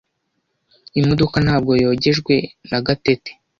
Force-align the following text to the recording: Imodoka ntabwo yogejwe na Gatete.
Imodoka 0.99 1.37
ntabwo 1.45 1.71
yogejwe 1.83 2.35
na 2.69 2.79
Gatete. 2.85 3.31